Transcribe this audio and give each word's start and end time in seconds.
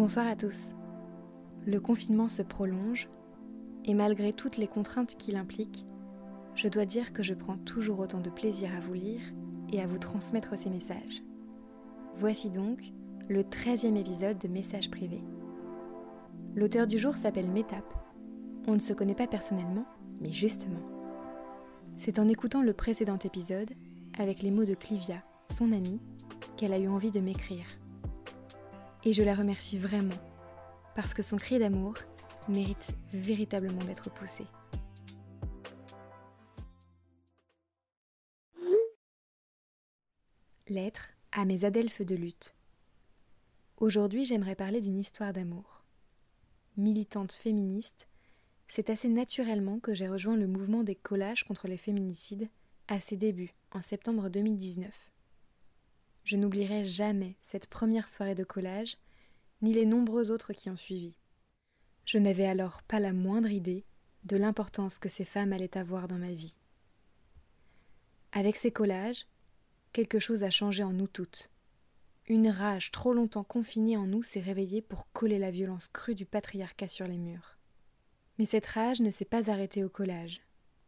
Bonsoir 0.00 0.26
à 0.26 0.34
tous. 0.34 0.74
Le 1.66 1.78
confinement 1.78 2.28
se 2.28 2.40
prolonge 2.40 3.10
et 3.84 3.92
malgré 3.92 4.32
toutes 4.32 4.56
les 4.56 4.66
contraintes 4.66 5.14
qu'il 5.18 5.36
implique, 5.36 5.84
je 6.54 6.68
dois 6.68 6.86
dire 6.86 7.12
que 7.12 7.22
je 7.22 7.34
prends 7.34 7.58
toujours 7.58 8.00
autant 8.00 8.20
de 8.20 8.30
plaisir 8.30 8.70
à 8.74 8.80
vous 8.80 8.94
lire 8.94 9.20
et 9.70 9.82
à 9.82 9.86
vous 9.86 9.98
transmettre 9.98 10.58
ces 10.58 10.70
messages. 10.70 11.22
Voici 12.16 12.48
donc 12.48 12.94
le 13.28 13.42
13e 13.42 13.98
épisode 13.98 14.38
de 14.38 14.48
Messages 14.48 14.90
privés. 14.90 15.22
L'auteur 16.54 16.86
du 16.86 16.96
jour 16.96 17.18
s'appelle 17.18 17.50
Métap. 17.50 17.84
On 18.68 18.72
ne 18.72 18.78
se 18.78 18.94
connaît 18.94 19.14
pas 19.14 19.26
personnellement, 19.26 19.84
mais 20.18 20.32
justement. 20.32 20.80
C'est 21.98 22.18
en 22.18 22.26
écoutant 22.26 22.62
le 22.62 22.72
précédent 22.72 23.18
épisode, 23.18 23.74
avec 24.18 24.40
les 24.40 24.50
mots 24.50 24.64
de 24.64 24.72
Clivia, 24.72 25.22
son 25.44 25.72
amie, 25.72 26.00
qu'elle 26.56 26.72
a 26.72 26.78
eu 26.78 26.88
envie 26.88 27.10
de 27.10 27.20
m'écrire. 27.20 27.66
Et 29.02 29.14
je 29.14 29.22
la 29.22 29.34
remercie 29.34 29.78
vraiment, 29.78 30.18
parce 30.94 31.14
que 31.14 31.22
son 31.22 31.38
cri 31.38 31.58
d'amour 31.58 31.94
mérite 32.48 32.94
véritablement 33.12 33.82
d'être 33.84 34.12
poussé. 34.12 34.44
Lettre 40.68 41.08
à 41.32 41.46
mes 41.46 41.64
adelphes 41.64 42.02
de 42.02 42.14
lutte. 42.14 42.54
Aujourd'hui, 43.78 44.26
j'aimerais 44.26 44.54
parler 44.54 44.82
d'une 44.82 44.98
histoire 44.98 45.32
d'amour. 45.32 45.82
Militante 46.76 47.32
féministe, 47.32 48.06
c'est 48.68 48.90
assez 48.90 49.08
naturellement 49.08 49.80
que 49.80 49.94
j'ai 49.94 50.08
rejoint 50.08 50.36
le 50.36 50.46
mouvement 50.46 50.84
des 50.84 50.94
collages 50.94 51.44
contre 51.44 51.66
les 51.66 51.78
féminicides 51.78 52.50
à 52.86 53.00
ses 53.00 53.16
débuts, 53.16 53.54
en 53.72 53.80
septembre 53.80 54.28
2019. 54.28 55.09
Je 56.30 56.36
n'oublierai 56.36 56.84
jamais 56.84 57.34
cette 57.40 57.66
première 57.66 58.08
soirée 58.08 58.36
de 58.36 58.44
collage, 58.44 58.98
ni 59.62 59.72
les 59.72 59.84
nombreux 59.84 60.30
autres 60.30 60.52
qui 60.52 60.70
ont 60.70 60.76
suivi. 60.76 61.16
Je 62.04 62.18
n'avais 62.18 62.46
alors 62.46 62.84
pas 62.84 63.00
la 63.00 63.12
moindre 63.12 63.50
idée 63.50 63.84
de 64.22 64.36
l'importance 64.36 65.00
que 65.00 65.08
ces 65.08 65.24
femmes 65.24 65.52
allaient 65.52 65.76
avoir 65.76 66.06
dans 66.06 66.18
ma 66.18 66.32
vie. 66.32 66.54
Avec 68.30 68.54
ces 68.54 68.70
collages, 68.70 69.26
quelque 69.92 70.20
chose 70.20 70.44
a 70.44 70.50
changé 70.50 70.84
en 70.84 70.92
nous 70.92 71.08
toutes. 71.08 71.50
Une 72.28 72.48
rage 72.48 72.92
trop 72.92 73.12
longtemps 73.12 73.42
confinée 73.42 73.96
en 73.96 74.06
nous 74.06 74.22
s'est 74.22 74.38
réveillée 74.38 74.82
pour 74.82 75.10
coller 75.10 75.40
la 75.40 75.50
violence 75.50 75.88
crue 75.88 76.14
du 76.14 76.26
patriarcat 76.26 76.86
sur 76.86 77.08
les 77.08 77.18
murs. 77.18 77.58
Mais 78.38 78.46
cette 78.46 78.66
rage 78.66 79.00
ne 79.00 79.10
s'est 79.10 79.24
pas 79.24 79.50
arrêtée 79.50 79.82
au 79.82 79.88
collage. 79.88 80.42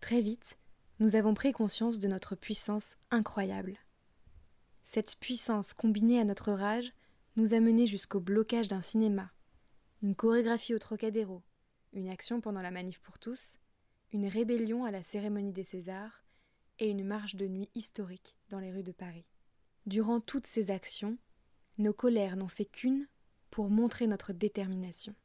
Très 0.00 0.22
vite, 0.22 0.56
nous 0.98 1.14
avons 1.14 1.34
pris 1.34 1.52
conscience 1.52 1.98
de 1.98 2.08
notre 2.08 2.36
puissance 2.36 2.96
incroyable. 3.10 3.76
Cette 4.88 5.16
puissance 5.16 5.74
combinée 5.74 6.20
à 6.20 6.24
notre 6.24 6.52
rage 6.52 6.92
nous 7.34 7.54
a 7.54 7.60
menés 7.60 7.88
jusqu'au 7.88 8.20
blocage 8.20 8.68
d'un 8.68 8.82
cinéma, 8.82 9.32
une 10.00 10.14
chorégraphie 10.14 10.74
au 10.74 10.78
Trocadéro, 10.78 11.42
une 11.92 12.08
action 12.08 12.40
pendant 12.40 12.62
la 12.62 12.70
manif 12.70 13.00
pour 13.00 13.18
tous, 13.18 13.58
une 14.12 14.28
rébellion 14.28 14.84
à 14.84 14.92
la 14.92 15.02
cérémonie 15.02 15.52
des 15.52 15.64
Césars 15.64 16.24
et 16.78 16.88
une 16.88 17.04
marche 17.04 17.34
de 17.34 17.48
nuit 17.48 17.68
historique 17.74 18.36
dans 18.48 18.60
les 18.60 18.70
rues 18.70 18.84
de 18.84 18.92
Paris. 18.92 19.26
Durant 19.86 20.20
toutes 20.20 20.46
ces 20.46 20.70
actions, 20.70 21.18
nos 21.78 21.92
colères 21.92 22.36
n'ont 22.36 22.46
fait 22.46 22.64
qu'une 22.64 23.08
pour 23.50 23.70
montrer 23.70 24.06
notre 24.06 24.32
détermination. 24.32 25.16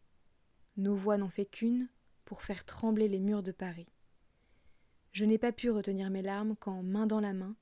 Nos 0.75 0.95
voix 0.95 1.19
n'ont 1.19 1.29
fait 1.29 1.45
qu'une 1.45 1.87
pour 2.25 2.41
faire 2.41 2.65
trembler 2.65 3.07
les 3.07 3.19
murs 3.19 3.43
de 3.43 3.51
Paris. 3.51 3.93
Je 5.11 5.23
n'ai 5.23 5.37
pas 5.37 5.51
pu 5.51 5.69
retenir 5.69 6.09
mes 6.09 6.23
larmes 6.23 6.55
quand, 6.59 6.81
main 6.81 7.05
dans 7.05 7.19
la 7.19 7.33
main, 7.33 7.55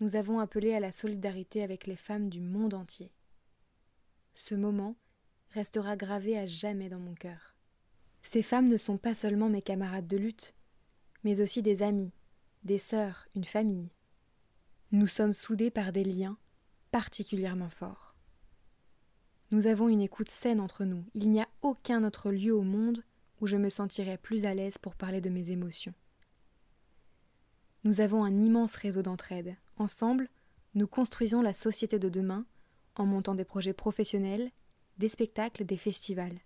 nous 0.00 0.16
avons 0.16 0.38
appelé 0.38 0.74
à 0.74 0.80
la 0.80 0.92
solidarité 0.92 1.62
avec 1.62 1.86
les 1.86 1.96
femmes 1.96 2.28
du 2.28 2.40
monde 2.40 2.74
entier. 2.74 3.10
Ce 4.34 4.54
moment 4.54 4.96
restera 5.50 5.96
gravé 5.96 6.38
à 6.38 6.46
jamais 6.46 6.88
dans 6.88 7.00
mon 7.00 7.14
cœur. 7.14 7.56
Ces 8.22 8.42
femmes 8.42 8.68
ne 8.68 8.76
sont 8.76 8.98
pas 8.98 9.14
seulement 9.14 9.48
mes 9.48 9.62
camarades 9.62 10.06
de 10.06 10.16
lutte, 10.16 10.54
mais 11.24 11.40
aussi 11.40 11.62
des 11.62 11.82
amis, 11.82 12.12
des 12.64 12.78
sœurs, 12.78 13.26
une 13.34 13.44
famille. 13.44 13.90
Nous 14.92 15.06
sommes 15.06 15.32
soudés 15.32 15.70
par 15.70 15.92
des 15.92 16.04
liens 16.04 16.38
particulièrement 16.90 17.70
forts. 17.70 18.14
Nous 19.50 19.66
avons 19.66 19.88
une 19.88 20.02
écoute 20.02 20.28
saine 20.28 20.60
entre 20.60 20.84
nous. 20.84 21.04
Il 21.14 21.30
n'y 21.30 21.40
a 21.40 21.48
aucun 21.62 22.04
autre 22.04 22.30
lieu 22.30 22.54
au 22.54 22.62
monde 22.62 23.02
où 23.40 23.46
je 23.46 23.56
me 23.56 23.70
sentirais 23.70 24.18
plus 24.18 24.44
à 24.44 24.54
l'aise 24.54 24.78
pour 24.78 24.94
parler 24.94 25.20
de 25.20 25.30
mes 25.30 25.50
émotions. 25.50 25.94
Nous 27.84 28.00
avons 28.00 28.24
un 28.24 28.36
immense 28.36 28.74
réseau 28.74 29.02
d'entraide. 29.02 29.56
Ensemble, 29.78 30.28
nous 30.74 30.88
construisons 30.88 31.40
la 31.40 31.54
société 31.54 32.00
de 32.00 32.08
demain 32.08 32.44
en 32.96 33.06
montant 33.06 33.36
des 33.36 33.44
projets 33.44 33.72
professionnels, 33.72 34.50
des 34.98 35.08
spectacles, 35.08 35.64
des 35.64 35.76
festivals. 35.76 36.40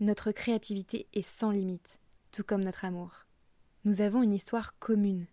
Notre 0.00 0.32
créativité 0.32 1.06
est 1.12 1.26
sans 1.26 1.52
limite, 1.52 2.00
tout 2.32 2.42
comme 2.42 2.64
notre 2.64 2.84
amour. 2.84 3.26
Nous 3.84 4.00
avons 4.00 4.24
une 4.24 4.32
histoire 4.32 4.76
commune. 4.80 5.26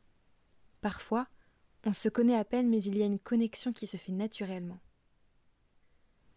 Parfois, 0.82 1.28
on 1.84 1.94
se 1.94 2.10
connaît 2.10 2.38
à 2.38 2.46
peine, 2.46 2.70
mais 2.70 2.84
il 2.84 2.96
y 2.96 3.02
a 3.02 3.08
une 3.08 3.20
connexion 3.20 3.74
qui 3.74 3.88
se 3.88 3.98
fait 3.98 4.12
naturellement. 4.12 4.80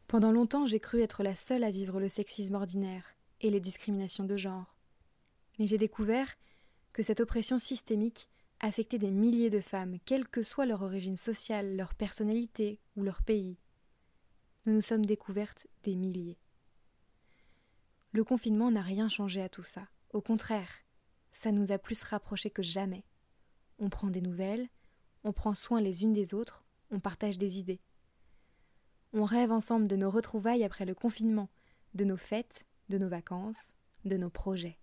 Pendant 0.07 0.33
longtemps, 0.33 0.65
j'ai 0.65 0.81
cru 0.81 1.03
être 1.03 1.23
la 1.23 1.35
seule 1.35 1.65
à 1.65 1.71
vivre 1.71 2.01
le 2.01 2.09
sexisme 2.09 2.55
ordinaire 2.55 3.15
et 3.43 3.51
les 3.51 3.61
discriminations 3.61 4.25
de 4.25 4.39
genre. 4.39 4.75
Mais 5.59 5.67
j'ai 5.67 5.77
découvert 5.77 6.35
que 6.95 7.03
cette 7.03 7.21
oppression 7.21 7.59
systémique 7.59 8.31
affectait 8.61 8.99
des 8.99 9.11
milliers 9.11 9.51
de 9.51 9.61
femmes, 9.61 9.99
quelle 10.05 10.27
que 10.27 10.43
soit 10.43 10.67
leur 10.67 10.83
origine 10.83 11.17
sociale, 11.17 11.77
leur 11.77 11.95
personnalité 11.95 12.81
ou 12.97 13.03
leur 13.03 13.23
pays. 13.23 13.59
Nous 14.67 14.75
nous 14.75 14.83
sommes 14.83 15.07
découvertes 15.07 15.67
des 15.85 15.95
milliers. 15.95 16.39
Le 18.13 18.25
confinement 18.25 18.71
n'a 18.71 18.83
rien 18.83 19.09
changé 19.09 19.43
à 19.43 19.49
tout 19.49 19.63
ça. 19.63 19.89
Au 20.13 20.21
contraire, 20.21 20.73
ça 21.33 21.53
nous 21.53 21.73
a 21.73 21.79
plus 21.79 22.03
rapprochés 22.03 22.51
que 22.51 22.63
jamais. 22.63 23.05
On 23.79 23.91
prend 23.91 24.09
des 24.09 24.21
nouvelles, 24.21 24.69
on 25.25 25.33
prend 25.33 25.55
soin 25.55 25.81
les 25.81 26.03
unes 26.03 26.13
des 26.13 26.35
autres, 26.35 26.65
on 26.91 27.01
partage 27.01 27.39
des 27.39 27.59
idées. 27.59 27.81
On 29.13 29.25
rêve 29.25 29.53
ensemble 29.53 29.87
de 29.87 29.97
nos 29.97 30.11
retrouvailles 30.11 30.65
après 30.65 30.85
le 30.85 30.95
confinement, 30.95 31.49
de 31.95 32.05
nos 32.05 32.17
fêtes, 32.17 32.67
de 32.89 32.99
nos 32.99 33.09
vacances, 33.09 33.75
de 34.05 34.17
nos 34.17 34.31
projets. 34.31 34.79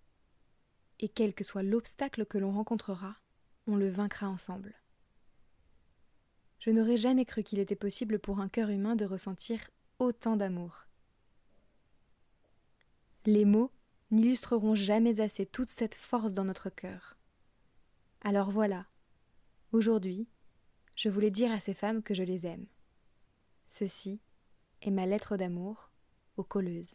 Et 0.98 1.08
quel 1.08 1.34
que 1.34 1.44
soit 1.44 1.62
l'obstacle 1.62 2.24
que 2.24 2.38
l'on 2.38 2.52
rencontrera, 2.52 3.16
on 3.66 3.76
le 3.76 3.88
vaincra 3.88 4.28
ensemble. 4.28 4.74
Je 6.58 6.70
n'aurais 6.70 6.96
jamais 6.96 7.24
cru 7.24 7.42
qu'il 7.42 7.58
était 7.58 7.76
possible 7.76 8.18
pour 8.18 8.40
un 8.40 8.48
cœur 8.48 8.70
humain 8.70 8.96
de 8.96 9.04
ressentir 9.04 9.60
autant 9.98 10.36
d'amour. 10.36 10.86
Les 13.24 13.44
mots 13.44 13.72
n'illustreront 14.10 14.74
jamais 14.74 15.20
assez 15.20 15.46
toute 15.46 15.68
cette 15.68 15.94
force 15.94 16.32
dans 16.32 16.44
notre 16.44 16.70
cœur. 16.70 17.16
Alors 18.22 18.50
voilà, 18.50 18.86
aujourd'hui, 19.72 20.28
je 20.94 21.08
voulais 21.08 21.30
dire 21.30 21.52
à 21.52 21.60
ces 21.60 21.74
femmes 21.74 22.02
que 22.02 22.14
je 22.14 22.22
les 22.22 22.46
aime. 22.46 22.66
Ceci 23.66 24.20
est 24.82 24.90
ma 24.90 25.06
lettre 25.06 25.36
d'amour 25.36 25.90
aux 26.36 26.44
colleuses. 26.44 26.94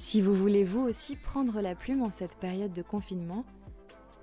Si 0.00 0.20
vous 0.22 0.34
voulez 0.34 0.64
vous 0.64 0.80
aussi 0.80 1.14
prendre 1.14 1.60
la 1.60 1.74
plume 1.74 2.00
en 2.00 2.10
cette 2.10 2.36
période 2.36 2.72
de 2.72 2.80
confinement, 2.80 3.44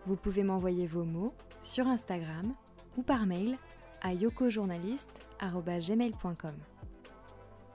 vous 0.08 0.16
pouvez 0.16 0.42
m'envoyer 0.42 0.88
vos 0.88 1.04
mots 1.04 1.36
sur 1.62 1.86
Instagram 1.86 2.56
ou 2.98 3.04
par 3.04 3.28
mail 3.28 3.60
à 4.02 4.16
yokojournaliste.gmail.com. 4.16 6.56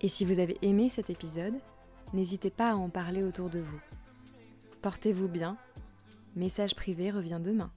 Et 0.01 0.09
si 0.09 0.25
vous 0.25 0.41
avez 0.41 0.59
aimé 0.63 0.91
cet 0.93 1.11
épisode, 1.11 1.55
n'hésitez 2.13 2.51
pas 2.51 2.71
à 2.71 2.75
en 2.75 2.89
parler 2.89 3.23
autour 3.23 3.51
de 3.51 3.61
vous. 3.61 3.81
Portez-vous 4.83 5.29
bien. 5.29 5.57
Message 6.35 6.75
privé 6.75 7.13
revient 7.13 7.39
demain. 7.41 7.71